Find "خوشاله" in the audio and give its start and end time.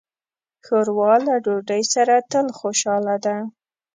2.59-3.15